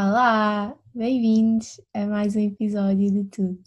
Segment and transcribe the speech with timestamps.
[0.00, 3.60] Olá, bem-vindos a mais um episódio de Tudo.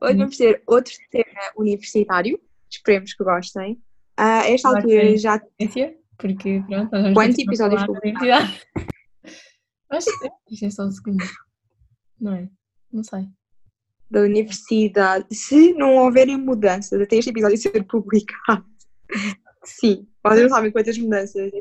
[0.00, 2.40] Hoje vamos ter outro tema universitário,
[2.70, 3.82] esperemos que gostem.
[4.16, 5.42] Ah, a esta altura já.
[6.16, 8.64] Porque, pronto, nós vamos Quantos episódios publicados?
[9.90, 11.24] Acho que isto é só o segundo.
[12.20, 12.48] Não é?
[12.92, 13.26] Não sei.
[14.08, 18.64] da universidade, se não houverem mudanças até este episódio ser publicado,
[19.64, 21.60] sim, vocês não sabem quantas mudanças é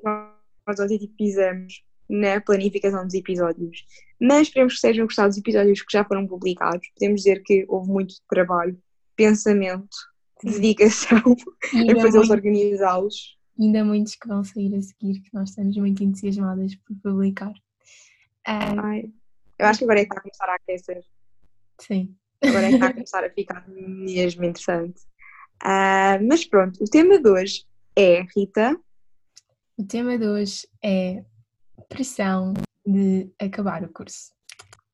[0.67, 3.85] nós ontem fizemos na planificação dos episódios,
[4.19, 6.87] mas esperemos que sejam gostados dos episódios que já foram publicados.
[6.97, 8.77] Podemos dizer que houve muito trabalho,
[9.15, 9.95] pensamento,
[10.43, 11.21] dedicação
[11.73, 13.37] em fazê-los organizá-los.
[13.59, 17.53] ainda muitos que vão sair a seguir, que nós estamos muito entusiasmadas por publicar.
[18.45, 19.11] Ah, Ai,
[19.59, 21.03] eu acho que agora é que está a começar a aquecer.
[21.81, 22.15] sim.
[22.43, 25.01] Agora é que está a começar a ficar mesmo interessante.
[25.59, 28.79] Ah, mas pronto, o tema de hoje é, Rita,
[29.75, 31.25] O tema de hoje é
[31.89, 32.53] pressão
[32.85, 34.31] de acabar o curso.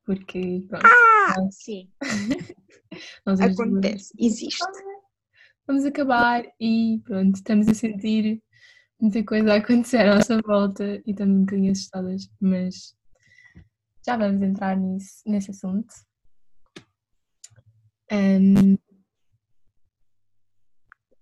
[0.06, 1.90] Porque, pronto, ah, sim,
[3.26, 4.64] nós as duas acontece, existe.
[5.66, 8.44] vamos acabar e pronto, estamos a sentir
[9.00, 12.96] muita coisa a acontecer à nossa volta e estamos um bocadinho assustadas, mas
[14.06, 15.94] já vamos entrar nisso, nesse assunto.
[18.12, 18.78] Ahm,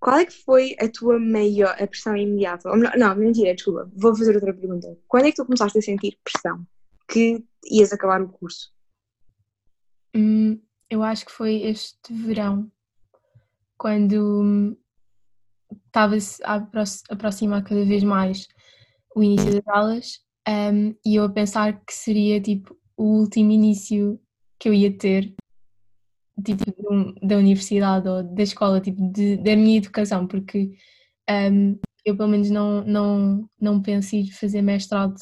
[0.01, 2.75] Qual é que foi a tua maior a pressão imediata?
[2.75, 4.97] Melhor, não, mentira, desculpa, vou fazer outra pergunta.
[5.07, 6.65] Quando é que tu começaste a sentir pressão?
[7.07, 8.73] Que ias acabar o curso?
[10.15, 12.69] hum, eu acho que foi este verão,
[13.77, 14.75] quando hum,
[15.85, 18.47] estava-se a apro- aproximar cada vez mais
[19.15, 24.19] o início das aulas ahm, e eu a pensar que seria tipo o último início
[24.59, 25.33] que eu ia ter
[26.41, 30.71] tipo de um- da universidade ou da escola, tipo de, da minha educação, porque
[31.29, 31.75] ahm,
[32.05, 35.15] eu pelo menos não, não, não penso ir fazer mestrado,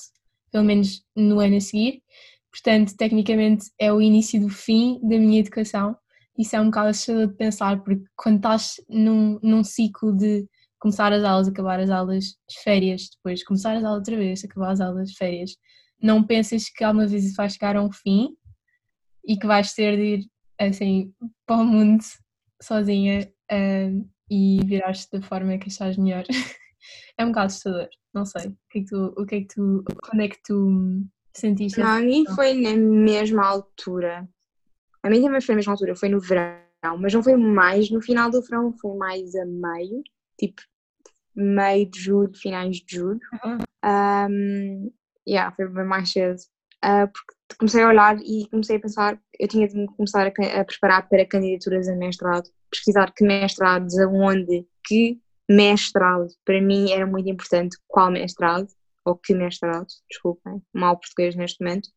[0.52, 2.02] pelo menos no ano a seguir,
[2.52, 5.96] portanto tecnicamente é o início do fim da minha educação,
[6.38, 10.48] isso é um bocado assustador de pensar, porque quando estás num, num ciclo de
[10.80, 14.72] começar as aulas, acabar as aulas, as férias, depois começar as aulas outra vez, acabar
[14.72, 15.52] as aulas, férias,
[16.02, 18.30] não pensas que alguma vez isso vai chegar a um fim
[19.28, 20.26] e que vais ter de ir
[20.60, 21.14] assim
[21.46, 22.04] para o mundo
[22.62, 26.24] sozinha ahm, e virar-te da forma que achas melhor.
[27.18, 28.48] é um bocado assustador, não sei.
[28.48, 31.04] O que é que tu, o que é que tu quando é que tu
[31.34, 31.80] sentiste?
[31.80, 34.28] Não, a mim foi na mesma altura.
[35.02, 38.02] A mim também foi na mesma altura, foi no verão, mas não foi mais no
[38.02, 40.04] final do verão, foi mais a meio,
[40.38, 40.62] tipo
[41.36, 43.20] meio de julho, finais de julho.
[43.82, 44.92] Ah, Um,
[45.28, 46.40] yeah, foi bem mais cedo.
[46.82, 50.62] Ah, porque comecei a olhar e comecei a pensar, eu tinha de me começar a,
[50.62, 57.08] a preparar para candidaturas a mestrado, pesquisar que mestrados, aonde, que mestrado, para mim era
[57.08, 58.68] muito importante qual mestrado,
[59.04, 61.90] ou que mestrado, desculpem, mal português neste momento,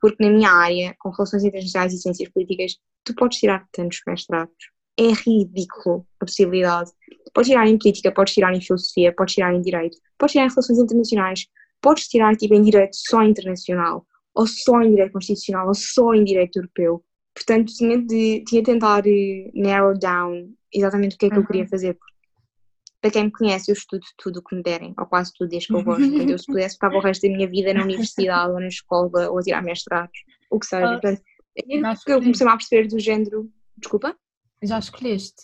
[0.00, 4.54] porque na minha área, com relações internacionais e ciências políticas, tu podes tirar tantos mestrados.
[4.98, 6.90] É ridículo a possibilidade.
[7.32, 10.48] Podes tirar em política, podes tirar em filosofia, podes tirar em direito, podes tirar em
[10.48, 11.46] relações internacionais,
[11.80, 16.22] podes tirar tipo em direito só internacional, ou só em direito constitucional, ou só em
[16.24, 17.04] direito europeu.
[17.34, 21.40] Portanto, tinha de, tinha de tentar eh, narrow down exatamente o que é que eu
[21.40, 21.46] Uhum.
[21.46, 21.94] queria fazer.
[21.94, 22.12] porque,
[23.00, 25.68] Para quem me conhece, eu estudo tudo o que me derem, ou quase tudo desde
[25.68, 26.08] que eu gosto.
[26.08, 29.30] Portanto, eu se pudesse ficava o resto da minha vida na universidade, ou na escola,
[29.30, 30.18] ou a tirar mestrados,
[30.50, 30.88] o que seja.
[31.00, 31.22] Portanto,
[31.56, 34.16] eu mas eu comecei a perceber do género, desculpa,
[34.62, 35.42] Já escolheste?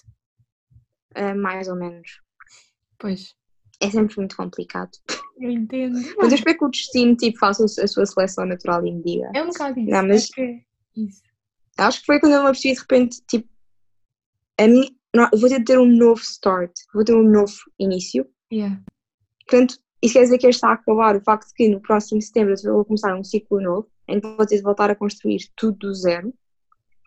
[1.15, 2.21] Ah, mais ou menos.
[2.99, 3.35] Pois.
[3.83, 4.91] É sempre muito complicado.
[5.41, 5.99] Eu entendo.
[6.19, 9.31] Mas eu espero que o destino tipo, faça a sua seleção natural e me diga.
[9.35, 9.91] É um bocado isso.
[9.91, 10.61] Não, mas- acho que é
[10.97, 11.23] isso.
[11.79, 13.49] Acho que foi quando eu me apercebi de repente, tipo,
[14.61, 18.27] a mim, não, vou ter de ter um novo start, vou ter um novo início.
[18.53, 18.81] Yeah.
[19.49, 21.17] Portanto, isso quer dizer que este está a acabar.
[21.17, 24.47] O facto de que no próximo setembro eu vou começar um ciclo novo, que vou
[24.47, 26.33] ter de voltar a construir tudo do zero,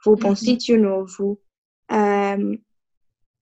[0.04, 0.36] vou para um Uhum.
[0.36, 1.40] sítio novo,
[1.90, 2.58] ahm,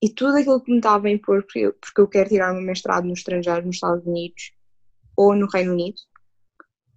[0.06, 2.56] e tudo aquilo que me estava a impor, porque eu, porque eu quero tirar o
[2.56, 4.52] meu mestrado no estrangeiro, nos Estados Unidos
[5.16, 5.96] ou no Reino Unido,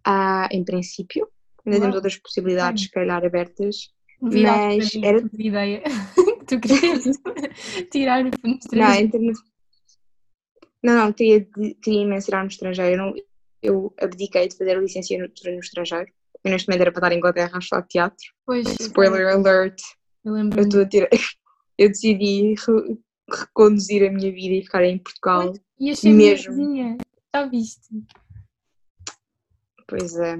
[0.05, 1.29] ah, em princípio.
[1.65, 3.93] Ainda temos outras possibilidades, se calhar, abertas.
[4.23, 7.05] Viraste Mas mim era- a ideia que tu querias
[7.93, 8.77] tirar o fundo de
[10.83, 11.45] Não, não, não, queria,
[11.83, 12.93] queria imenso tirar no estrangeiro.
[12.93, 13.15] Eu, não-
[13.63, 16.11] eu abdiquei de fazer a licenciatura no estrangeiro.
[16.45, 18.25] Eu neste momento era para estar em Inglaterra a estudar teatro.
[18.45, 19.81] Pois, Spoiler alert,
[20.25, 21.09] Eu eu estou a tirar.
[21.79, 22.99] Eu decidi re-
[23.31, 25.53] reconduzir a minha vida e ficar em Portugal.
[25.79, 26.55] E achei mesmo.
[27.35, 27.89] Já viste?
[29.87, 30.37] Pois é.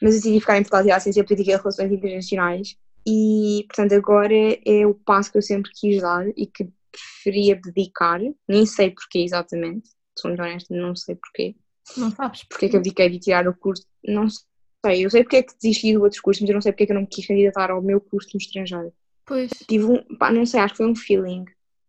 [0.00, 2.76] Mas eu decidi ficar em Portugal a tirar Ciência Política e Relações Internacionais.
[3.06, 4.34] E, portanto, agora
[4.64, 8.20] é o passo que eu sempre quis dar e que preferia dedicar.
[8.48, 9.90] Nem sei porquê exatamente.
[10.18, 11.54] Sou muito honesta, não sei porquê.
[11.98, 13.84] Não sabes Porque é que eu abdiquei de tirar o curso?
[14.02, 16.72] Não sei, eu sei porque é que desisti do outro curso, mas eu não sei
[16.72, 18.92] porque é que eu não me quis candidatar ao meu curso no estrangeiro.
[19.26, 19.50] Pois.
[19.68, 21.44] Tive um, pá, não sei, acho que foi um feeling.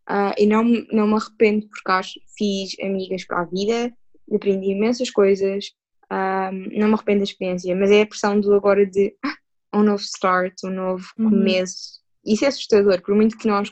[0.10, 3.92] Uh, e não, não me arrependo porque acho fiz amigas para a vida,
[4.32, 5.72] aprendi imensas coisas,
[6.12, 9.16] um, não me arrependo da experiência, mas é a pressão do agora de
[9.74, 11.30] um novo start, um novo uhum.
[11.30, 12.02] começo.
[12.24, 13.72] Isso é assustador, por muito que nós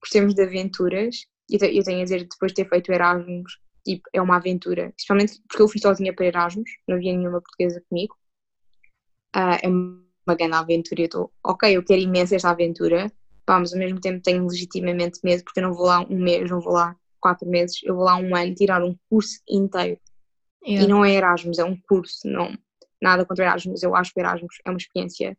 [0.00, 4.20] gostemos de aventuras, e eu tenho a dizer, depois de ter feito Erasmus, tipo, é
[4.20, 8.16] uma aventura, especialmente porque eu fui sozinha para Erasmus, não havia nenhuma portuguesa comigo.
[9.34, 11.02] Uh, é uma grande aventura.
[11.02, 13.10] Eu estou, ok, eu quero imenso esta aventura,
[13.44, 16.50] pá, mas ao mesmo tempo tenho legitimamente medo porque eu não vou lá um mês,
[16.50, 19.98] não vou lá quatro meses, eu vou lá um ano tirar um curso inteiro.
[20.64, 20.84] Yeah.
[20.84, 22.56] E não é Erasmus, é um curso, não,
[23.00, 25.36] nada contra Erasmus, eu acho que Erasmus é uma experiência,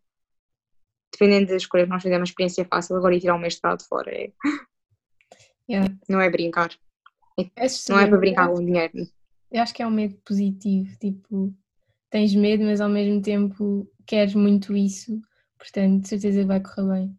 [1.12, 3.82] dependendo das escolhas que nós fazemos, é uma experiência fácil, agora ir tirar um mestrado
[3.82, 4.32] fora é...
[5.66, 5.94] Yeah.
[6.10, 6.76] Não é brincar.
[7.38, 8.92] É, não é para brincar com dinheiro.
[9.50, 11.54] Eu acho que é um medo positivo, tipo,
[12.10, 15.20] tens medo, mas ao mesmo tempo queres muito isso,
[15.58, 17.18] portanto, de certeza vai correr bem.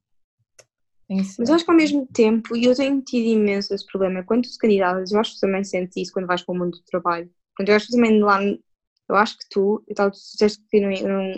[1.38, 4.50] Mas acho que ao mesmo tempo, e eu tenho tido imenso esse problema, quando tu
[4.50, 7.30] te candidatas, eu acho que também sentes isso quando vais para o mundo do trabalho.
[7.56, 10.82] Portanto, eu acho que também lá, eu acho que tu, eu tal, tu disseste que
[10.82, 10.92] não,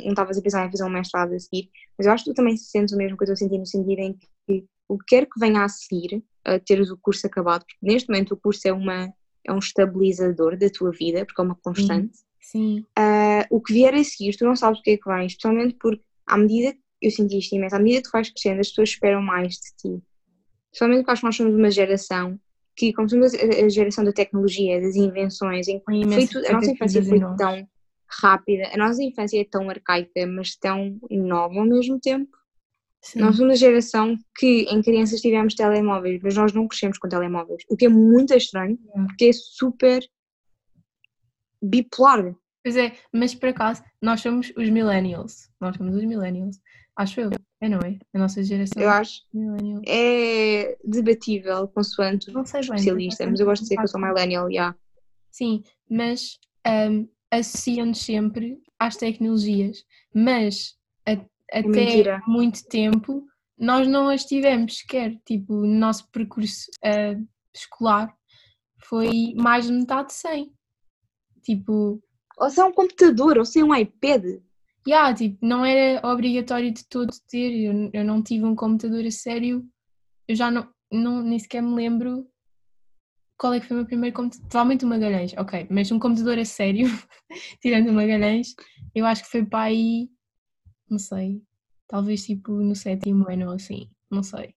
[0.10, 2.56] estavas a pensar em fazer um mestrado a seguir, mas eu acho que tu também
[2.56, 5.26] sentes o mesmo que eu estou a sentir no sentido em que o que quer
[5.26, 8.72] que venha a seguir, a teres o curso acabado, porque neste momento o curso é,
[8.72, 9.14] uma,
[9.46, 12.18] é um estabilizador da tua vida, porque é uma constante.
[12.52, 12.86] Sim.
[12.98, 15.76] Uh, o que vier a seguir, tu não sabes o que é que vem, especialmente
[15.78, 18.70] porque à medida que eu senti isto imenso, à medida que tu vais crescendo, as
[18.70, 20.04] pessoas esperam mais de ti.
[20.72, 22.40] Especialmente porque nós somos uma geração
[22.74, 26.72] que, como somos a geração da tecnologia, das invenções, em que foi tudo, a nossa
[26.72, 27.68] infância foi tão
[28.22, 32.32] rápida, a nossa infância é tão arcaica, mas tão nova ao mesmo tempo.
[33.02, 33.20] Sim.
[33.20, 37.64] Nós somos uma geração que em crianças tivemos telemóveis, mas nós não crescemos com telemóveis,
[37.70, 38.78] o que é muito estranho,
[39.08, 40.02] porque é super
[41.62, 42.36] bipolar.
[42.63, 45.50] Pois é, mas por acaso, nós somos os millennials.
[45.59, 46.59] Nós somos os millennials.
[46.95, 47.30] Acho eu.
[47.62, 47.98] É, não é?
[48.13, 48.81] A nossa geração.
[48.81, 49.21] Eu acho.
[49.33, 49.81] Millennial.
[49.88, 54.51] É debatível, consoante o especialista, mas eu gosto de dizer que eu sou millennial, já.
[54.51, 54.77] Yeah.
[55.31, 59.86] Sim, mas um, associam-nos sempre às tecnologias.
[60.13, 60.75] Mas
[61.07, 61.13] a,
[61.51, 62.21] até Mentira.
[62.27, 63.25] muito tempo
[63.57, 65.15] nós não as tivemos sequer.
[65.25, 68.13] Tipo, o nosso percurso uh, escolar
[68.83, 70.51] foi mais de metade sem.
[71.48, 72.04] Tipo.
[72.38, 74.42] Ou se é um computador, ou se é um iPad.
[74.86, 79.12] Yeah, tipo, não era obrigatório de todo ter, eu, eu não tive um computador a
[79.12, 79.66] sério,
[80.28, 82.26] eu já não, não nem sequer me lembro
[83.38, 86.40] qual é que foi o meu primeiro computador, provavelmente o Magalhães, ok, mas um computador
[86.40, 86.88] a sério,
[87.62, 88.56] tirando o Magalhães,
[88.96, 90.10] eu acho que foi para aí,
[90.90, 91.42] não sei,
[91.86, 94.56] talvez tipo no sétimo ano ou assim, não sei.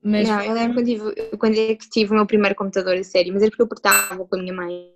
[0.00, 3.02] Mas não, eu lembro quando, tive, quando é que tive o meu primeiro computador a
[3.02, 4.94] sério, mas era porque eu portava com a minha mãe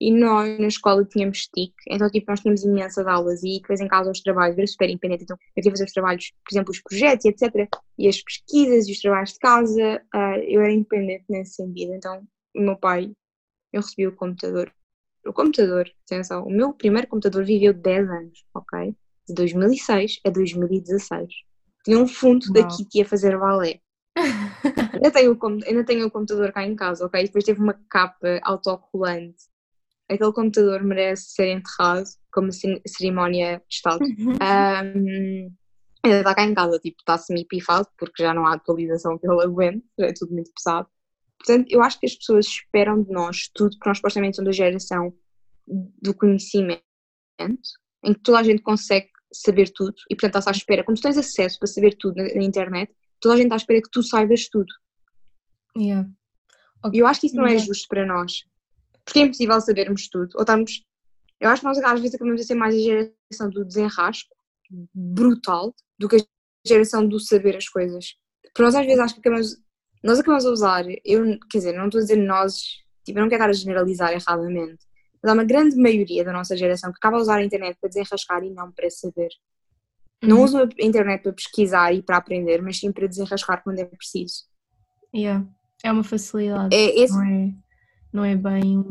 [0.00, 3.88] e nós na escola tínhamos TIC, então tipo, nós tínhamos imensas aulas e depois em
[3.88, 6.70] casa os trabalhos, era super independente, então eu tive a fazer os trabalhos, por exemplo,
[6.70, 7.68] os projetos e etc.
[7.98, 12.22] E as pesquisas e os trabalhos de casa, uh, eu era independente nesse sentido, então
[12.54, 13.10] o meu pai,
[13.72, 14.72] eu recebi o computador.
[15.26, 18.94] O computador, atenção, o meu primeiro computador viveu 10 anos, ok?
[19.26, 21.28] De 2006 a 2016.
[21.84, 23.80] Tinha um fundo daqui que ia fazer balé.
[24.94, 27.24] ainda, tenho o, ainda tenho o computador cá em casa, ok?
[27.24, 29.44] Depois teve uma capa autocolante
[30.08, 34.04] aquele computador merece ser enterrado como cerimónia de Estado.
[34.04, 35.54] Um, uhum.
[36.02, 39.42] ainda está cá em casa, tipo, está semi-pifado, porque já não há atualização que ele
[39.42, 40.88] aguente, é tudo muito pesado.
[41.38, 44.64] Portanto, eu acho que as pessoas esperam de nós tudo, porque nós supostamente somos da
[44.64, 45.14] geração
[45.66, 46.82] do conhecimento,
[48.02, 51.02] em que toda a gente consegue saber tudo, e portanto está-se à espera, como tu
[51.02, 53.90] tens acesso para saber tudo na, na, internet, toda a gente está à espera que
[53.90, 54.72] tu saibas tudo.
[55.76, 56.08] Yeah.
[56.82, 57.00] Okay.
[57.00, 58.44] Eu acho que isso não é justo para nós
[59.08, 60.28] porque é impossível sabermos tudo.
[60.34, 60.84] Ou estamos.
[61.40, 64.36] Eu acho que nós às vezes acabamos a ser mais a geração do desenrasco
[64.94, 66.20] brutal do que a
[66.66, 68.14] geração do saber as coisas.
[68.42, 69.56] Porque nós às vezes acho que acabamos.
[70.04, 72.62] Nós acabamos a usar, eu, quer dizer, não estou a dizer nós,
[73.04, 74.78] tipo, eu não quero estar a generalizar erradamente,
[75.20, 77.88] mas há uma grande maioria da nossa geração que acaba a usar a internet para
[77.88, 79.30] desenrascar e não para saber.
[80.22, 80.28] Uhum.
[80.28, 83.86] Não usa a internet para pesquisar e para aprender, mas sim para desenrascar quando é
[83.86, 84.44] preciso.
[85.12, 85.44] Yeah.
[85.82, 86.72] É uma facilidade.
[86.72, 87.52] É, esse, é?
[88.12, 88.84] Não é bem.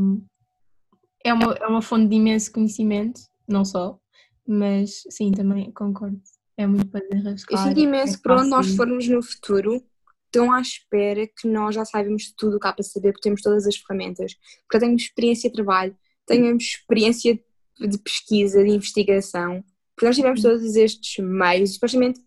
[1.24, 4.00] É uma, é uma fonte de imenso conhecimento, não só,
[4.48, 6.22] mas sim, também concordo.
[6.56, 7.60] É muito para desenrascar.
[7.60, 9.84] Eu sinto imenso é para onde nós formos no futuro,
[10.26, 13.42] estão à espera que nós já saibamos tudo o que há para saber, porque temos
[13.42, 14.34] todas as ferramentas.
[14.62, 15.96] Porque eu tenho experiência de trabalho,
[16.26, 17.40] tenho experiência
[17.80, 19.64] de pesquisa, de investigação,
[19.96, 22.20] porque nós tivemos todos estes meios, especialmente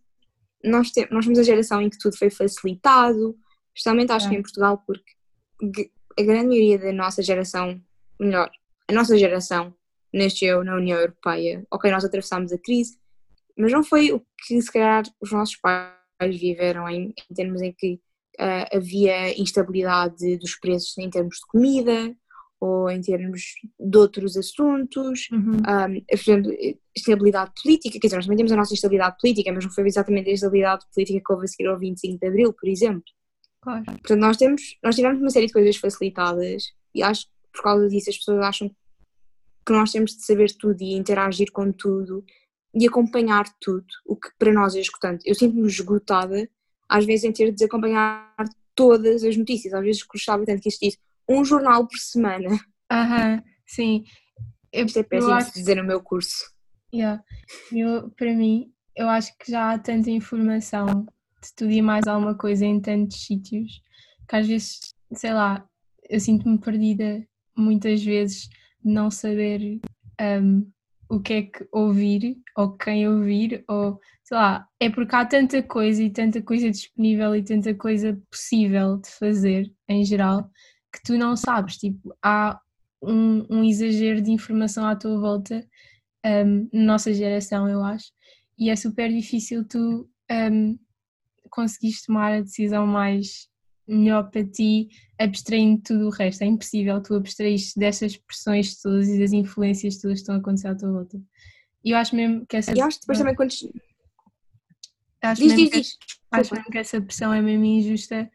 [0.63, 3.37] nós, temos, nós somos a geração em que tudo foi facilitado,
[3.75, 4.31] especialmente acho é.
[4.31, 7.81] que em Portugal, porque a grande maioria da nossa geração,
[8.19, 8.51] melhor,
[8.89, 9.75] a nossa geração
[10.13, 11.65] nasceu na União Europeia.
[11.71, 12.99] Ok, nós atravessámos a crise,
[13.57, 17.73] mas não foi o que se calhar os nossos pais viveram em, em termos em
[17.73, 18.01] que
[18.41, 22.15] uh, havia instabilidade dos preços em termos de comida
[22.61, 25.57] ou em termos de outros assuntos, Uhum.
[25.57, 26.05] um,
[26.95, 30.29] estabilidade política, quer dizer, nós também temos a nossa instabilidade política, mas não foi exatamente
[30.29, 33.03] a estabilidade política que houve a seguir ao 25 de Abril, por exemplo.
[33.63, 33.85] Claro.
[33.85, 37.89] Portanto, nós temos, nós tivemos uma série de coisas facilitadas e acho que por causa
[37.89, 38.69] disso as pessoas acham
[39.67, 42.25] que nós temos de saber tudo e interagir com tudo
[42.75, 45.29] e acompanhar tudo, o que para nós é esgotante.
[45.29, 46.49] Eu sinto-me esgotada
[46.89, 48.35] às vezes em ter de desacompanhar
[48.75, 50.99] todas as notícias, às vezes gostava tanto que existisse
[51.29, 52.59] um jornal por semana.
[52.91, 54.05] Aham, sim.
[54.73, 56.53] Eu, Isto é péssimo acho dizer no meu curso.
[56.93, 57.23] Yeah.
[57.73, 61.07] Eu, para mim, eu acho que já há tanta informação
[61.43, 63.83] de tudo e mais alguma coisa em tantos sítios
[64.29, 65.67] que às vezes, sei lá,
[66.09, 68.49] eu sinto-me perdida muitas vezes
[68.83, 69.81] de não saber
[70.21, 70.71] um,
[71.09, 75.61] o que é que ouvir ou quem ouvir ou sei lá, é porque há tanta
[75.63, 80.49] coisa e tanta coisa disponível e tanta coisa possível de fazer em geral
[80.93, 82.61] que tu não sabes, tipo, há
[83.03, 85.67] um, um exagero de informação à tua volta
[86.25, 88.13] um, nossa geração, eu acho,
[88.59, 90.79] e é super difícil tu um,
[91.51, 93.49] conseguires tomar a decisão mais
[93.87, 94.89] melhor para ti,
[95.19, 96.43] abstraindo tudo o resto.
[96.43, 100.69] É impossível tu abstrair dessas pressões todas e das influências todas que estão a acontecer
[100.69, 101.21] à tua volta.
[101.85, 103.51] E eu acho mesmo que essa E acho que depois também quando.
[105.23, 105.99] acho Diz, mesmo diz, que- diz.
[106.31, 106.55] acho Desculpa.
[106.57, 108.31] mesmo que essa pressão é mesmo injusta,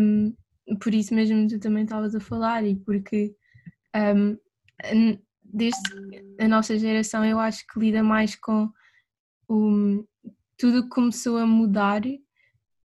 [0.00, 0.34] um,
[0.80, 3.34] por isso mesmo tu também estavas a falar e porque
[3.94, 4.36] um,
[5.42, 5.80] desde
[6.38, 8.70] a nossa geração eu acho que lida mais com
[9.48, 10.04] o,
[10.58, 12.02] tudo que começou a mudar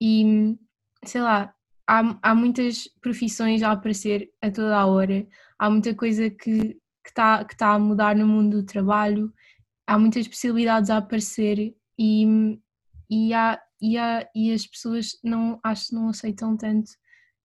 [0.04, 0.58] e
[1.04, 1.54] sei lá,
[1.86, 5.24] há, há muitas profissões a aparecer a toda a hora,
[5.56, 9.32] há muita coisa que está que tá a mudar no mundo do trabalho,
[9.86, 12.58] há muitas possibilidades a aparecer e,
[13.08, 16.90] e, há, e, há, e as pessoas não acho não aceitam tanto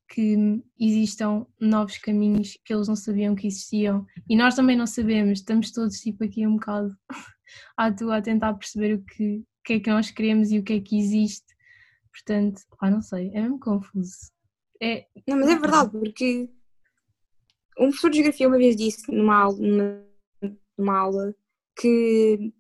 [0.10, 4.04] que existam novos caminhos que eles não sabiam que existiam.
[4.28, 6.96] E nós também não sabemos, estamos todos tipo aqui um bocado
[7.78, 10.64] à toa a tentar perceber o que, o que é que nós queremos e o
[10.64, 11.57] que é que existe
[12.18, 14.32] portanto, ah, não sei, é mesmo confuso.
[14.82, 16.50] É, Não, mas é verdade, porque
[17.80, 19.58] um professor de geografia uma vez disse numa aula,
[20.78, 21.36] numa, aula
[21.80, 22.52] que,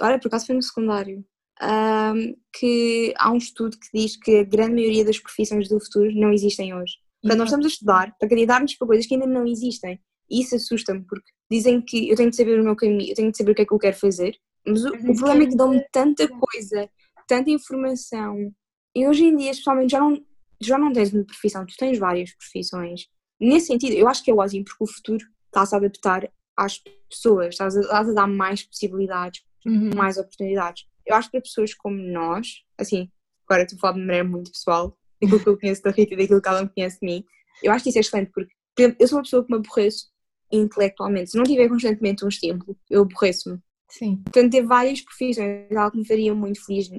[0.00, 1.24] olha, por acaso foi no secundário,
[1.60, 6.12] ahm, que há um estudo que diz que a grande maioria das profissões do futuro
[6.14, 6.94] não existem hoje.
[7.22, 10.00] Portanto, nós estamos a estudar para candidatar-nos para coisas que ainda não existem.
[10.30, 13.30] E isso assusta-me, porque dizem que eu tenho de saber o meu caminho, eu tenho
[13.30, 15.46] de saber o que é que eu quero fazer, mas o, o isso problema é
[15.46, 16.88] que dão-me tanta coisa,
[17.28, 18.52] tanta informação,
[18.94, 20.22] e hoje em dia, especialmente, já não,
[20.60, 23.08] já não tens uma profissão, tu tens várias profissões.
[23.40, 27.48] Nesse sentido, eu acho que é ótimo, porque o futuro está-se a adaptar às pessoas,
[27.54, 29.90] estás a, estás a dar mais possibilidades, Uhum.
[29.96, 30.84] mais oportunidades.
[31.06, 33.10] Eu acho que para pessoas como nós, assim,
[33.48, 36.16] agora estou a falar de maneira muito pessoal, daquilo que eu conheço da Rita e
[36.18, 37.24] daquilo que ela me conhece de mim,
[37.62, 39.56] eu acho que isso é excelente, porque, por exemplo, eu sou uma pessoa que me
[39.58, 40.08] aborreço
[40.52, 41.30] intelectualmente.
[41.30, 43.58] Se não tiver constantemente um estímulo, eu aborreço-me.
[43.88, 46.90] sim, Portanto, ter várias profissões é algo que me faria muito feliz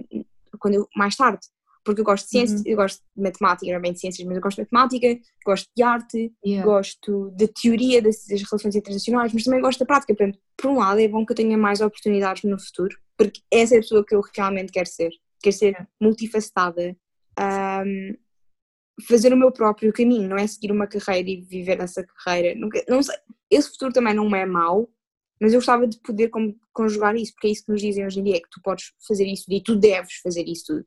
[0.60, 1.46] quando eu, mais tarde.
[1.86, 2.68] Porque eu gosto de ciências, Uhum.
[2.68, 5.70] eu gosto de matemática, não é bem de ciências, mas eu gosto de matemática, gosto
[5.78, 6.66] de arte, yeah.
[6.66, 10.16] gosto de teoria das, das relações internacionais, mas também gosto da prática.
[10.16, 13.76] Portanto, por um lado, é bom que eu tenha mais oportunidades no futuro, porque essa
[13.76, 15.12] é a pessoa que eu realmente quero ser.
[15.44, 16.98] Quero ser multifacetada,
[17.38, 18.16] ahm,
[19.08, 22.58] fazer o meu próprio caminho, não é seguir uma carreira e viver essa carreira.
[22.60, 23.16] Nunca- não sei,
[23.52, 24.90] esse futuro também não é mau,
[25.40, 28.20] mas eu gostava de poder con- conjugar isso, porque é isso que nos dizem hoje
[28.20, 30.86] em dia, é que tu podes fazer isso e tu deves fazer isso tudo.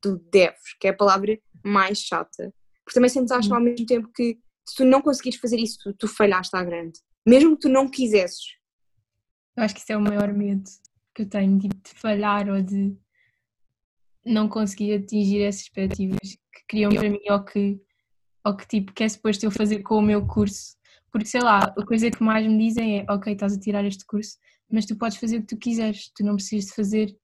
[0.00, 2.52] Tu deves, que é a palavra mais chata.
[2.84, 4.38] Porque também sentes acho ao mesmo tempo que
[4.68, 6.98] se tu não conseguires fazer isso, tu, tu falhaste à grande.
[7.26, 8.56] Mesmo que tu não quisesses.
[9.56, 10.64] Eu acho que isso é o maior medo
[11.14, 12.94] que eu tenho, tipo, de falhar ou de
[14.24, 17.80] não conseguir atingir essas expectativas que criam para mim ou que,
[18.44, 20.76] ou que tipo, que é suposto eu fazer com o meu curso.
[21.10, 24.04] Porque sei lá, a coisa que mais me dizem é, ok, estás a tirar este
[24.04, 24.36] curso,
[24.70, 27.16] mas tu podes fazer o que tu quiseres, tu não precisas de fazer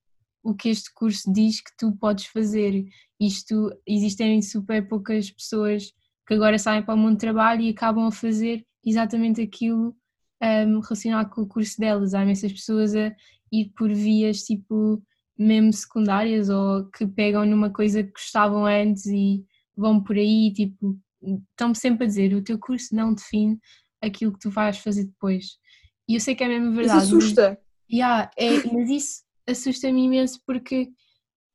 [0.42, 2.84] o que este curso diz que tu podes fazer.
[3.20, 5.92] Isto, existem super poucas pessoas
[6.26, 9.94] que agora saem para o mundo do trabalho e acabam a fazer exatamente aquilo
[10.42, 12.14] um, relacionado com o curso delas.
[12.14, 13.14] Há imensas pessoas a
[13.52, 15.02] ir por vias tipo
[15.38, 19.44] mesmo secundárias ou que pegam numa coisa que gostavam antes e
[19.76, 20.98] vão por aí, tipo,
[21.50, 23.58] estão-me sempre a dizer, o teu curso não define
[24.00, 25.56] aquilo que tu vais fazer depois.
[26.08, 26.94] E eu sei que é mesmo Isso verdade.
[26.98, 27.58] mas- assusta.
[27.90, 30.90] Yeah, é, mas isso assusta-me imenso porque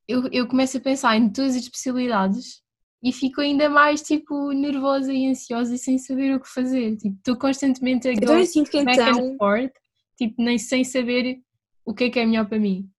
[0.06, 2.62] eu, eu começo a pensar em todas as possibilidades
[3.02, 6.96] e fico ainda mais tipo nervosa e ansiosa e sem saber o que fazer.
[6.96, 9.36] Tipo, estou constantemente a Eu go sinto que back and então.
[9.36, 9.72] forth,
[10.16, 11.40] tipo, nem sem saber
[11.84, 12.90] o que é que é melhor para mim.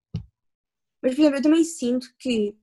[1.01, 2.55] Mas, por exemplo, eu também sinto que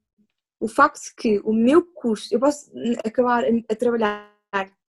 [0.60, 2.70] o facto de que o meu curso, eu posso
[3.04, 4.34] acabar a, a trabalhar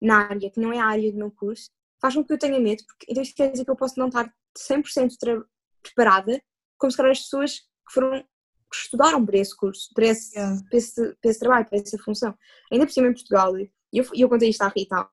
[0.01, 2.60] na área que não é a área do meu curso, faz com que eu tenha
[2.60, 5.44] medo, porque então isso quer dizer que eu posso não estar 100%
[5.82, 6.42] preparada,
[6.77, 10.60] como se calhar as pessoas que foram que estudaram para esse curso, para esse, yeah.
[10.70, 12.36] para, esse, para esse trabalho, para essa função.
[12.72, 15.08] Ainda por cima em Portugal, e eu, eu contei isto à Rita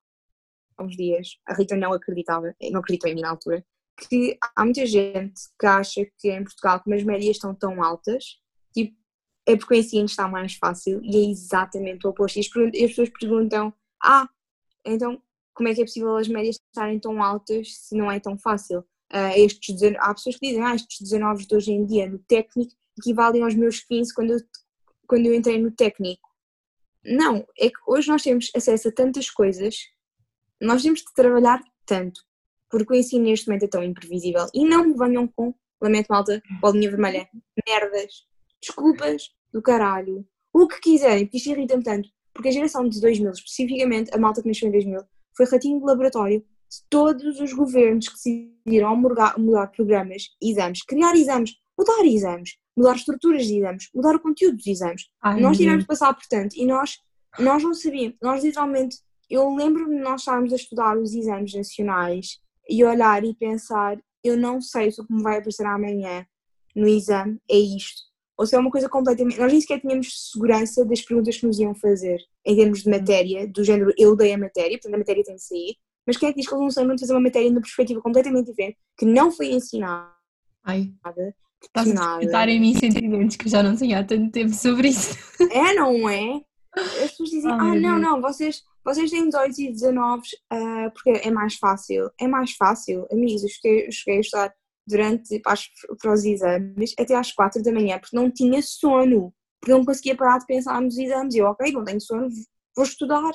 [0.77, 3.65] há uns dias, a Rita não acreditava, não acreditou em mim na altura,
[4.09, 8.41] que há muita gente que acha que em Portugal, como as médias estão tão altas,
[8.73, 8.97] tipo,
[9.47, 12.39] é porque o ensino está mais fácil e é exatamente o oposto.
[12.39, 14.29] E as, as pessoas perguntam: ah,
[14.85, 15.23] então
[15.55, 18.85] como é que é possível as médias estarem tão altas se não é tão fácil?
[19.13, 22.73] Uh, estes, há pessoas que dizem: ah, estes 19 de hoje em dia no técnico
[22.99, 24.39] equivalem aos meus 15 quando eu,
[25.07, 26.29] quando eu entrei no técnico.
[27.05, 29.77] Não, é que hoje nós temos acesso a tantas coisas,
[30.61, 32.21] nós temos de trabalhar tanto,
[32.71, 34.47] porque o ensino neste momento é tão imprevisível.
[34.55, 37.29] E não me venham com, lamento malta, bolinha vermelha,
[37.69, 38.27] merdas,
[38.61, 43.33] desculpas do caralho, o que quiserem, porque isto irrita-me tanto, porque a geração de 2000,
[43.33, 45.01] especificamente a malta que nasceu em 2000,
[45.37, 46.45] foi ratinho de laboratório
[46.89, 53.47] todos os governos que decidiram mudar, mudar programas, exames, criar exames, mudar exames, mudar estruturas
[53.47, 55.09] de exames, mudar o conteúdo dos exames.
[55.23, 56.99] Ai, nós tivemos de passar, portanto, e nós,
[57.39, 58.97] nós não sabíamos, nós literalmente,
[59.29, 62.39] eu lembro-me de nós estarmos a estudar os exames nacionais
[62.69, 66.27] e olhar e pensar, eu não sei se o que me vai aparecer amanhã
[66.75, 68.03] no exame é isto.
[68.39, 69.39] Ou se é uma coisa completamente.
[69.39, 73.47] Nós nem sequer tínhamos segurança das perguntas que nos iam fazer, em termos de matéria,
[73.47, 76.33] do género eu dei a matéria, portanto a matéria tem que sair, mas quem é
[76.33, 79.31] que diz que eles não sabem fazer uma matéria numa perspectiva completamente diferente, que não
[79.31, 80.11] foi ensinada?
[80.65, 80.93] Ai.
[81.65, 85.17] Estás a disputar em mim sentimentos que já não tinha há tanto tempo sobre isso.
[85.53, 86.41] É, não é?
[86.75, 91.11] As pessoas dizem, Ai, ah, não, não, vocês, vocês têm 18 e 19 uh, porque
[91.11, 92.11] é mais fácil.
[92.21, 94.55] É mais fácil, amigos, eu cheguei, eu cheguei a estudar
[94.87, 95.55] durante para,
[96.01, 100.17] para os exames até às 4 da manhã porque não tinha sono, porque não conseguia
[100.17, 101.35] parar de pensar nos exames.
[101.35, 102.29] Eu, ok, não tenho sono,
[102.75, 103.33] vou estudar,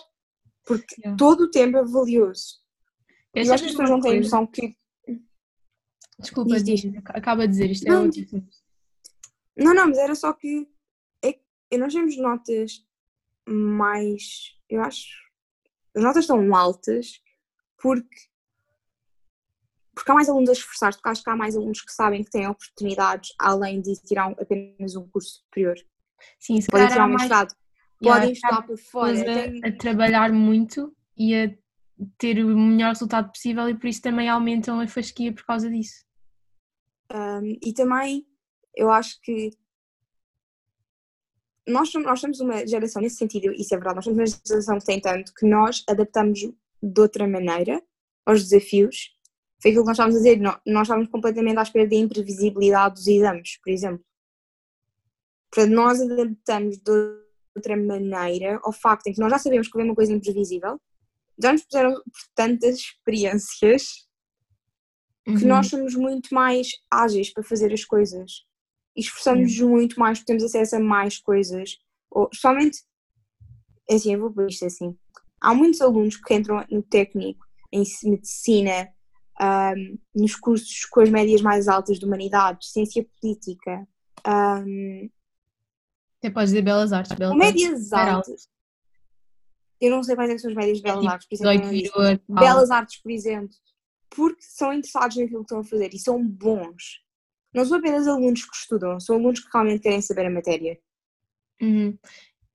[0.67, 1.17] porque yeah.
[1.17, 2.59] todo o tempo é valioso.
[3.33, 4.75] Eu, eu acho que as pessoas não têm noção que
[6.19, 6.95] Desculpa, diz, diz.
[7.05, 7.87] acaba de dizer isto.
[7.87, 10.67] É não, é não, não, mas era só que
[11.23, 12.83] é, nós temos notas
[13.47, 14.55] mais.
[14.69, 15.07] Eu acho.
[15.95, 17.21] As notas estão altas
[17.77, 18.27] porque.
[19.93, 22.29] Porque há mais alunos a esforçar-se, porque acho que há mais alunos que sabem que
[22.29, 25.75] têm oportunidades além de tirar apenas um curso superior.
[26.39, 27.66] Sim, se podem tirar um mestrado, mais...
[27.99, 29.13] podem estudar por fora.
[29.63, 31.53] A, a trabalhar muito e a
[32.17, 36.05] ter o melhor resultado possível e por isso também aumentam a fasquia por causa disso.
[37.11, 38.25] Um, e também
[38.75, 39.51] eu acho que
[41.67, 44.85] nós, nós somos uma geração, nesse sentido, isso é verdade, nós somos uma geração que
[44.85, 47.81] tem tanto que nós adaptamos de outra maneira
[48.25, 49.15] aos desafios.
[49.61, 52.95] Foi aquilo que nós estávamos a dizer, nós, nós estávamos completamente à espera da imprevisibilidade
[52.95, 54.05] dos exames, por exemplo.
[55.51, 57.26] Portanto, nós adaptamos de
[57.57, 60.79] outra maneira ao facto em que nós já sabemos que vem uma coisa imprevisível,
[61.41, 64.07] já nos puseram por tantas experiências
[65.25, 65.47] que uhum.
[65.47, 68.47] nós somos muito mais ágeis para fazer as coisas
[68.95, 69.69] e esforçamos-nos uhum.
[69.69, 71.77] muito mais porque temos acesso a mais coisas.
[72.09, 72.79] Ou, somente,
[73.89, 74.97] é assim, eu vou por isto assim.
[75.39, 78.89] Há muitos alunos que entram no técnico, em medicina,
[79.39, 83.87] um, nos cursos com as médias mais altas de humanidades, ciência política.
[84.25, 85.09] Um,
[86.19, 87.15] Até podes dizer belas artes.
[87.17, 88.15] Belas médias artes.
[88.15, 88.49] altas.
[89.79, 91.27] Eu não sei quais é são as médias de é belas é, artes.
[91.27, 93.55] Por exemplo, belas artes, por exemplo
[94.09, 97.01] porque são interessados naquilo que estão a fazer e são bons.
[97.53, 100.77] Não são apenas alunos que estudam, são alunos que realmente querem saber a matéria.
[101.61, 101.97] Uhum.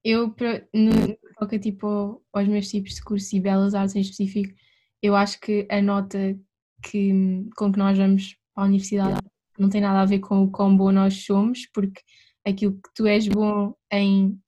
[0.04, 0.34] Eu,
[0.74, 4.52] no toca tipo aos meus tipos de curso e belas artes em específico,
[5.00, 6.38] eu acho que a nota
[6.82, 9.20] que, com que nós vamos para a universidade
[9.58, 12.00] não tem nada a ver com o quão bom nós somos, porque
[12.44, 14.38] aquilo que tu és bom em,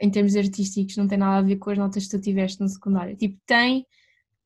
[0.00, 2.68] em termos artísticos não tem nada a ver com as notas que tu tiveste no
[2.68, 3.16] secundário.
[3.16, 3.86] Tipo, tem,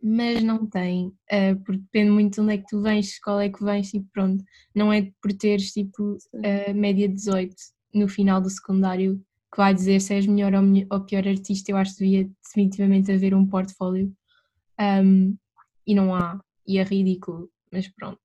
[0.02, 3.48] mas não tem, uh, porque depende muito de onde é que tu vens, escola é
[3.48, 4.44] que vens e pronto.
[4.74, 7.54] Não é por teres tipo a uh, média 18
[7.94, 11.70] no final do secundário que vai dizer se és melhor ou, ou pior artista.
[11.70, 14.12] Eu acho que devia definitivamente haver um portfólio
[14.78, 15.36] um,
[15.86, 18.20] e não há, e é ridículo, mas pronto.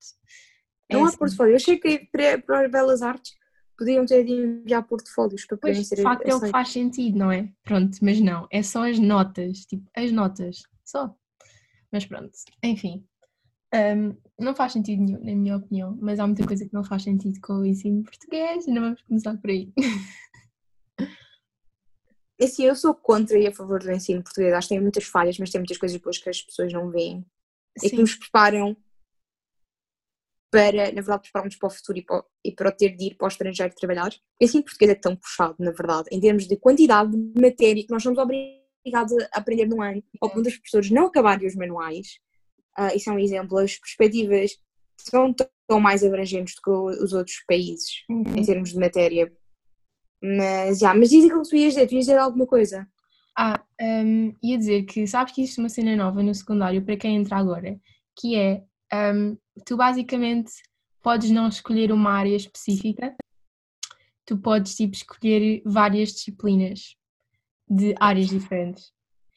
[0.89, 1.17] É não há assim.
[1.17, 1.53] portfólio.
[1.53, 3.33] Eu achei que para, para as belas artes
[3.77, 5.95] podiam ter de enviar portfólios para poderem ser.
[5.95, 7.51] De facto é o que faz sentido, não é?
[7.63, 11.15] Pronto, mas não, é só as notas, tipo, as notas, só.
[11.91, 12.31] Mas pronto,
[12.63, 13.05] enfim.
[13.73, 17.03] Um, não faz sentido nenhum, na minha opinião, mas há muita coisa que não faz
[17.03, 19.71] sentido com o ensino português não vamos começar por aí.
[22.39, 24.53] É assim, eu sou contra e a favor do ensino português.
[24.53, 27.25] Acho que tem muitas falhas, mas tem muitas coisas boas que as pessoas não veem.
[27.77, 27.87] Sim.
[27.87, 28.75] E que nos preparam
[30.53, 33.15] para, na verdade, prepararmos para o futuro e para, e para o ter de ir
[33.15, 34.11] para o estrangeiro trabalhar.
[34.11, 37.89] Porque assim, português é tão puxado, na verdade, em termos de quantidade de matéria que
[37.89, 42.19] nós somos obrigados a aprender num ano, ao ponto dos professores não acabarem os manuais.
[42.77, 43.57] Uh, isso é um exemplo.
[43.57, 44.51] As perspectivas
[44.95, 45.33] são
[45.67, 48.23] tão mais abrangentes do que os outros países, uhum.
[48.35, 49.33] em termos de matéria.
[50.21, 52.87] Mas, já, mas dizem que tu ias dizer, tu ias dizer alguma coisa.
[53.35, 57.15] Ah, um, ia dizer que sabes que é uma cena nova no secundário para quem
[57.15, 57.75] entra agora,
[58.15, 58.63] que é
[58.93, 59.35] um,
[59.65, 60.51] tu basicamente
[61.01, 63.15] podes não escolher uma área específica,
[64.25, 66.95] tu podes tipo escolher várias disciplinas
[67.69, 68.91] de áreas diferentes.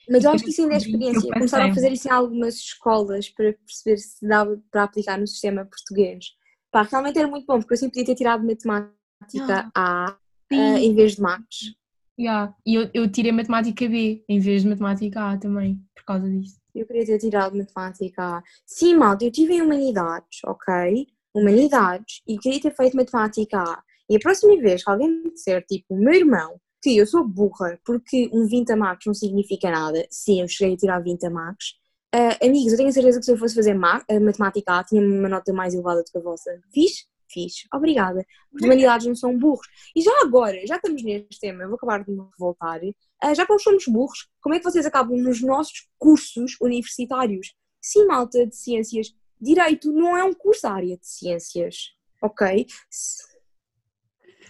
[0.08, 1.32] Mas eu acho que isso ainda é experiência.
[1.32, 5.64] Começaram a fazer isso em algumas escolas para perceber se dava para aplicar no sistema
[5.64, 6.26] português.
[6.70, 10.18] Pá, realmente era muito bom, porque eu sempre podia ter tirado matemática ah, A
[10.52, 11.74] uh, em vez de mates.
[12.18, 12.54] Yeah.
[12.64, 16.58] E eu, eu tirei matemática B em vez de matemática A também, por causa disso.
[16.74, 18.42] Eu queria ter tirado matemática A.
[18.64, 21.06] Sim, malta, eu tive em humanidades, ok?
[21.34, 23.82] Humanidades, e queria ter feito matemática A.
[24.08, 27.26] E a próxima vez que alguém me disser, tipo, o meu irmão, que eu sou
[27.26, 31.26] burra porque um 20 a max não significa nada, sim, eu cheguei a tirar 20
[31.26, 31.74] a max.
[32.14, 35.02] Uh, amigos, eu tenho a certeza que se eu fosse fazer ma matemática A, tinha
[35.02, 36.50] uma nota mais elevada do que a vossa.
[36.72, 37.06] Fiz?
[37.36, 37.66] Fiz.
[37.74, 38.24] Obrigada.
[38.54, 39.66] As humanidades não são burros.
[39.94, 42.80] E já agora, já estamos neste tema, eu vou acabar de me voltar.
[42.82, 47.54] Uh, já que nós somos burros, como é que vocês acabam nos nossos cursos universitários?
[47.82, 52.66] Sim, malta de ciências, direito não é um curso da área de ciências, ok?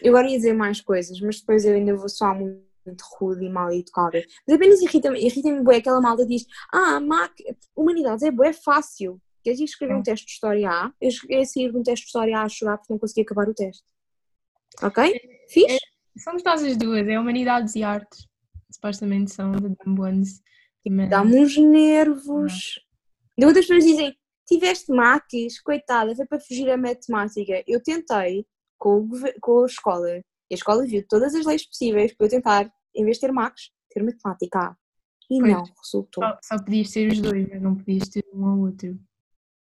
[0.00, 3.48] Eu agora ia dizer mais coisas, mas depois eu ainda vou soar muito rude e
[3.48, 4.22] mal educada.
[4.46, 7.32] Mas apenas irrita-me, irrita-me bué, aquela malta diz, ah, Mac,
[7.74, 9.20] humanidades é bué fácil.
[9.50, 10.92] Ir escrever um teste de História A?
[11.00, 13.22] Eu cheguei a sair de um teste de História A a chorar porque não consegui
[13.22, 13.84] acabar o teste.
[14.82, 15.20] Ok?
[15.48, 15.64] Fiz?
[15.72, 15.78] É,
[16.18, 18.26] somos nós as duas, é Humanidades e Artes.
[18.70, 20.42] Supostamente são de dumb ones.
[21.08, 22.80] Dá-me uns nervos.
[23.36, 27.62] De outras pessoas dizem, tiveste mates, coitada, foi para fugir a matemática.
[27.66, 28.46] Eu tentei
[28.78, 30.18] com, o, com a escola.
[30.18, 33.32] E a escola viu todas as leis possíveis para eu tentar, em vez de ter
[33.32, 34.76] max, ter matemática.
[35.28, 36.24] E pois, não, resultou.
[36.24, 38.96] Só, só podias ter os dois, não podias ter um ou outro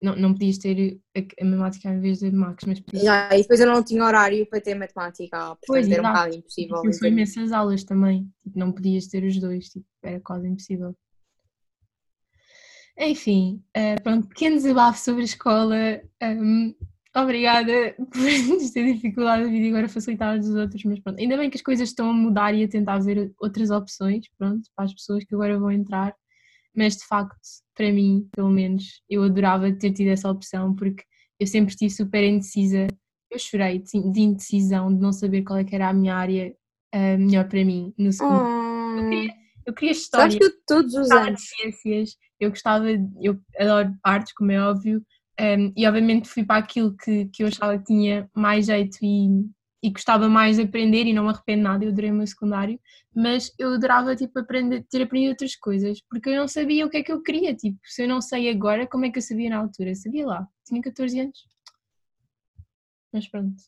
[0.03, 3.05] não, não podias ter a, a matemática em vez de Max, mas podias...
[3.33, 6.83] E depois eu não tinha horário para ter matemática, portanto pois, era um bocado impossível.
[6.85, 10.97] Eu fui imensas aulas também, tipo, não podias ter os dois, tipo, era quase impossível.
[12.99, 16.03] Enfim, uh, pronto, pequeno desabafo sobre a escola.
[16.23, 16.75] Um,
[17.17, 21.49] obrigada por ter dificuldade a vida e agora facilitar os outros, mas pronto, ainda bem
[21.49, 24.95] que as coisas estão a mudar e a tentar ver outras opções, pronto, para as
[24.95, 26.15] pessoas que agora vão entrar
[26.75, 27.37] mas de facto,
[27.75, 31.03] para mim, pelo menos, eu adorava ter tido essa opção porque
[31.39, 32.87] eu sempre estive super indecisa.
[33.31, 36.55] Eu chorei de indecisão de não saber qual é que era a minha área
[36.95, 38.43] uh, melhor para mim no segundo.
[38.43, 38.99] Oh.
[38.99, 39.35] Eu, queria,
[39.67, 40.31] eu queria história.
[40.31, 41.41] Sabes que eu todos os anos.
[41.41, 42.87] ciências, eu gostava,
[43.21, 45.03] eu adoro artes, como é óbvio,
[45.41, 49.29] um, e obviamente fui para aquilo que, que eu achava que tinha mais jeito e
[49.83, 52.79] e gostava mais de aprender e não me arrependo nada, eu adorei o meu secundário,
[53.15, 56.99] mas eu adorava tipo, aprender, ter aprendido outras coisas, porque eu não sabia o que
[56.99, 59.51] é que eu queria, tipo, se eu não sei agora, como é que eu sabia
[59.51, 59.95] na altura?
[59.95, 61.47] sabia lá, tinha 14 anos.
[63.13, 63.61] Mas pronto.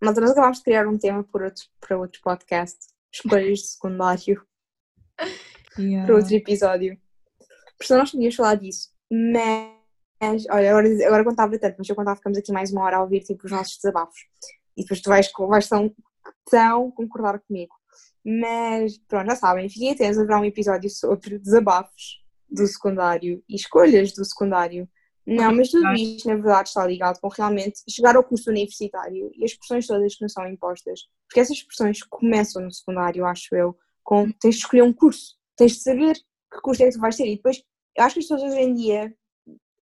[0.00, 2.78] Mas nós acabámos de criar um tema para outro, para outro podcast,
[3.10, 4.46] escolhas de secundário,
[5.78, 6.06] yeah.
[6.06, 7.00] para outro episódio.
[7.78, 9.83] Porque nós podíamos falar disso, mas
[10.50, 13.20] olha, agora, agora contava tanto, mas eu contava ficamos aqui mais uma hora a ouvir
[13.20, 14.20] tipo, os nossos desabafos.
[14.76, 15.94] E depois tu vais, vais tão,
[16.50, 17.74] tão concordar comigo.
[18.24, 24.12] Mas pronto, já sabem, fiquem atentos, haverá um episódio sobre desabafos do secundário e escolhas
[24.12, 24.88] do secundário.
[25.26, 29.44] Não, mas tudo isto na verdade está ligado com realmente chegar ao curso universitário e
[29.44, 31.00] as pressões todas que nos são impostas.
[31.26, 35.72] Porque essas pressões começam no secundário, acho eu, com tens de escolher um curso, tens
[35.72, 37.26] de saber que curso é que tu vais ter.
[37.26, 37.62] E depois,
[37.96, 39.14] eu acho que as pessoas hoje em dia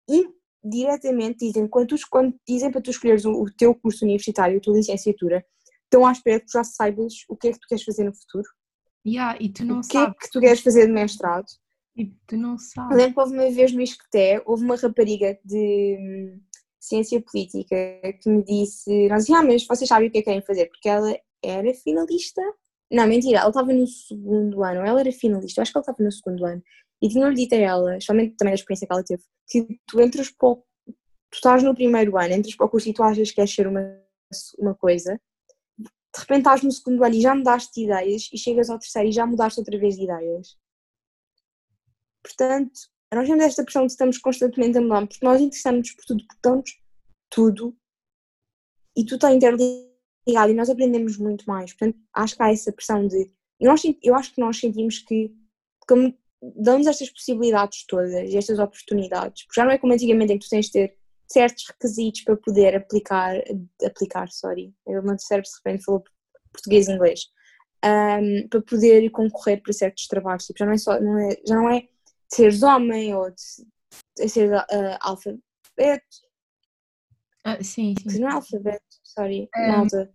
[0.09, 4.61] indiretamente dizem, quando, tu, quando dizem para tu escolheres o, o, teu curso universitário, a
[4.61, 5.45] tua licenciatura,
[5.83, 8.13] estão à espera que tu já saibas o que é que tu queres fazer no
[8.13, 8.47] futuro.
[9.05, 10.15] Yeah, e tu não o que sabes.
[10.15, 11.45] é que tu queres fazer de mestrado.
[11.95, 12.95] E tu não sabes.
[12.95, 16.41] Lembro que houve uma vez no Isqueté, houve uma rapariga de hum,
[16.79, 17.75] ciência política
[18.21, 20.67] que me disse, nós disse, ah, mas vocês sabem o que é que querem fazer,
[20.67, 22.41] porque ela era finalista.
[22.91, 26.03] Não, mentira, ela estava no segundo ano, ela era finalista, eu acho que ela estava
[26.03, 26.63] no segundo ano.
[27.01, 30.29] E tinham-lhe dito a ela, somente também da experiência que ela teve, que tu entras
[30.29, 33.35] para o, tu estás no primeiro ano, entras para o curso e tu achas que
[33.35, 33.81] queres ser uma,
[34.57, 35.19] uma coisa,
[35.79, 39.09] de repente estás no segundo ano e já mudaste de ideias e chegas ao terceiro
[39.09, 40.57] e já mudaste outra vez de ideias.
[42.23, 42.79] Portanto,
[43.13, 46.71] nós temos esta pressão de estamos constantemente a mudar, porque nós interessamos por tudo, portanto,
[47.29, 47.77] tudo,
[48.95, 51.73] e tudo está interligado e nós aprendemos muito mais.
[51.73, 53.31] Portanto, acho que há essa pressão de.
[53.59, 55.33] Eu, nós, eu acho que nós sentimos que,
[55.87, 60.45] como dão-nos estas possibilidades todas, estas oportunidades, porque já não é como antigamente em que
[60.45, 60.97] tu tens de ter
[61.27, 63.35] certos requisitos para poder aplicar,
[63.85, 66.03] aplicar, sorry, o meu cérebro de repente falou
[66.51, 67.21] português e inglês,
[67.85, 70.45] um, para poder concorrer para certos trabalhos.
[70.45, 71.87] Tipo, já não é só, não é, já não é
[72.27, 73.67] seres homem ou de,
[74.17, 75.41] de ser uh, alfabeto.
[77.43, 78.19] Ah, sim, sim.
[78.19, 80.11] Não é alfabeto, sorry, Um, malta.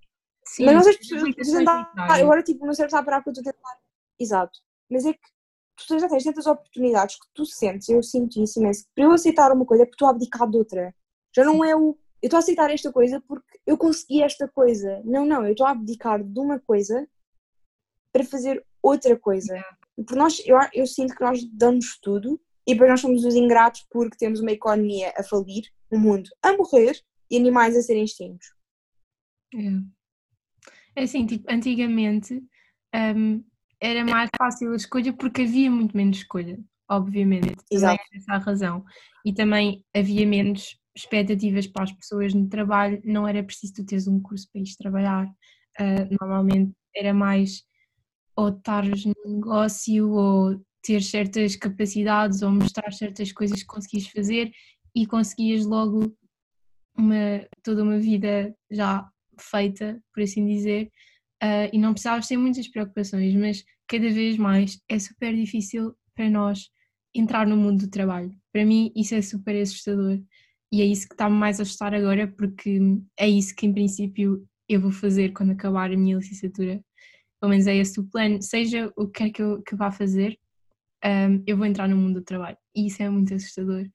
[0.46, 2.20] Sim, Mas não sei se literárias.
[2.20, 3.78] agora tipo, o meu cérebro está a parar para tu tentar.
[4.18, 4.60] Exato.
[4.90, 5.33] Mas é que
[5.76, 9.12] tu já tens tantas oportunidades que tu sentes, eu sinto isso imenso, que para eu
[9.12, 10.94] aceitar uma coisa é porque estou a abdicar de outra.
[11.34, 11.98] Já não é o.
[12.22, 15.02] Eu estou a aceitar esta coisa porque eu consegui esta coisa.
[15.04, 17.06] Não, não, eu estou a abdicar de uma coisa
[18.12, 19.62] para fazer outra coisa.
[19.96, 23.86] Porque nós, eu, eu sinto que nós damos tudo e depois nós somos os ingratos
[23.90, 26.98] porque temos uma economia a falir, um mundo a morrer
[27.30, 28.54] e animais a serem extintos.
[30.96, 31.02] É.
[31.02, 32.42] Assim, tipo, antigamente
[33.16, 33.44] hum,
[33.84, 37.54] era mais fácil a escolha porque havia muito menos escolha, obviamente.
[37.70, 38.02] Exato.
[38.14, 38.84] essa a razão.
[39.24, 44.08] E também havia menos expectativas para as pessoas no trabalho, não era preciso tu teres
[44.08, 45.28] um curso para ir trabalhar.
[45.78, 47.62] Ah, normalmente era mais
[48.36, 54.50] ou estares no negócio ou ter certas capacidades ou mostrar certas coisas que conseguias fazer
[54.94, 56.16] e conseguias logo
[56.96, 60.90] uma, toda uma vida já feita, por assim dizer,
[61.44, 66.30] ah, e não precisavas ter muitas preocupações, mas cada vez mais é super difícil para
[66.30, 66.70] nós
[67.14, 68.34] entrar no mundo do trabalho.
[68.50, 70.18] Para mim, isso é super assustador
[70.72, 72.80] e é isso que está-me mais a assustar agora, porque
[73.18, 76.82] é isso que, em princípio, eu vou fazer quando acabar a minha licenciatura.
[77.38, 80.38] Pelo menos é esse o plano, seja o que quer que eu que vá fazer,
[81.04, 83.86] ah, eu vou entrar no mundo do trabalho e isso é muito assustador,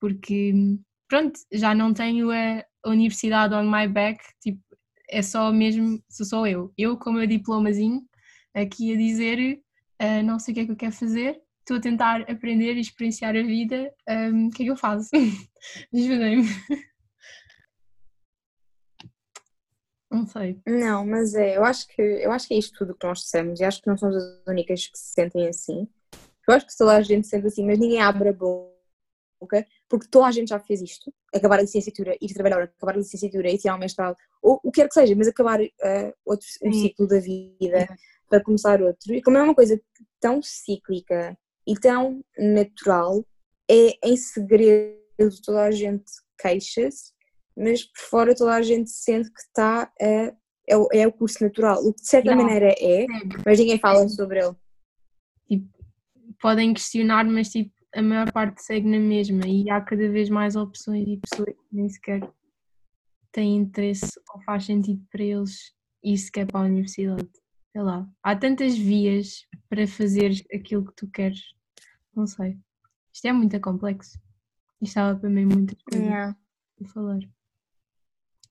[0.00, 0.52] porque
[1.08, 4.62] pronto, já não tenho a universidade on my back, tipo,
[5.08, 6.72] é só mesmo, sou só eu.
[6.76, 8.02] Eu com o meu diplomazinho,
[8.54, 9.60] aqui a dizer,
[9.98, 12.80] ah, não sei o que é que eu quero fazer, estou a tentar aprender e
[12.80, 15.10] experienciar a vida, ahm, o que é que eu faço?
[15.94, 16.44] Ajudem-me.
[20.10, 20.60] Não sei.
[20.64, 23.58] Não, mas é, eu acho que eu acho que é isto tudo que nós dissemos
[23.58, 25.88] e acho que não somos as únicas que se sentem assim.
[26.46, 30.08] Eu acho que toda a gente se sente assim, mas ninguém abre a boca, porque
[30.10, 33.58] toda a gente já fez isto, acabar a licenciatura, ir trabalhar, acabar a licenciatura e
[33.58, 37.06] tirar um mestrado, ou o que quer que seja, mas acabar eh, outro, um ciclo
[37.06, 37.86] da vida
[38.28, 39.14] para começar outro.
[39.14, 39.80] E como é uma coisa
[40.20, 43.24] tão cíclica e tão natural,
[43.70, 44.96] é em segredo
[45.44, 46.04] toda a gente
[46.38, 47.12] queixa-se,
[47.56, 50.34] mas por fora toda a gente sente que está a,
[50.68, 52.42] é, o, é o curso natural, o que de certa Yeah.
[52.42, 53.06] maneira é,
[53.44, 54.56] mas ninguém fala sobre ele.
[56.40, 60.56] Podem questionar, mas tipo, a maior parte segue na mesma e há cada vez mais
[60.56, 62.20] opções e pessoas que nem sequer
[63.32, 67.28] têm interesse ou faz sentido para eles ir sequer para a universidade.
[67.72, 68.08] Sei lá.
[68.22, 71.40] Há tantas vias para fazer aquilo que tu queres.
[72.14, 72.58] Não sei.
[73.12, 74.18] Isto é muito complexo.
[74.80, 76.36] Isto estava para mim muitas coisas Yeah.
[76.84, 77.20] a falar.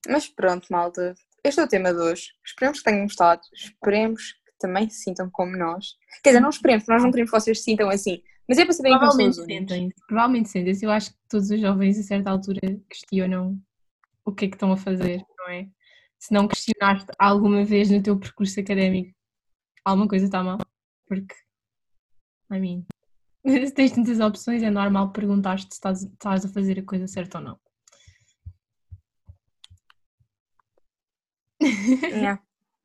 [0.08, 1.14] Mas pronto, malta.
[1.42, 2.32] Este é o tema de hoje.
[2.44, 3.40] Esperemos que tenham gostado.
[3.54, 5.96] Esperemos que também se sintam como nós.
[6.22, 8.22] Quer dizer, não esperemos, nós não queremos que vocês se sintam assim.
[8.48, 10.06] Mas é para não Provavelmente sentem-se.
[10.06, 10.84] Provavelmente sentem-se.
[10.84, 13.58] Eu acho que todos os jovens a certa altura questionam
[14.24, 15.68] o que é que estão a fazer, não é?
[16.18, 19.14] Se não questionaste alguma vez no teu percurso académico,
[19.84, 20.58] alguma coisa está mal.
[21.06, 21.34] Porque,
[22.50, 22.84] I mean,
[23.66, 27.38] se tens tantas opções, é normal perguntar-te se estás, estás a fazer a coisa certa
[27.38, 27.60] ou não.
[31.60, 32.42] Yeah.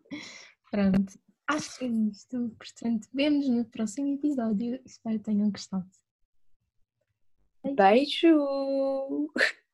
[0.71, 1.28] Pronto.
[1.49, 2.55] Acho que é isto.
[2.59, 4.79] Portanto, vemos no próximo episódio.
[4.85, 5.89] Espero que tenham gostado.
[7.75, 9.33] Beijo!